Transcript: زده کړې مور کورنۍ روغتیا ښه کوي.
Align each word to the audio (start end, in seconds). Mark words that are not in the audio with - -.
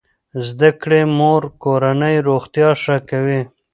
زده 0.47 0.69
کړې 0.81 1.01
مور 1.17 1.41
کورنۍ 1.63 2.15
روغتیا 2.27 2.69
ښه 2.81 2.97
کوي. 3.09 3.41